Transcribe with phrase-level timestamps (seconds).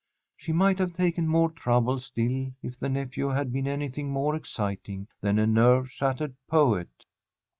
[0.35, 5.07] She might have taken more trouble still if the nephew had been anything more exciting
[5.21, 7.05] than a nerve shattered poet.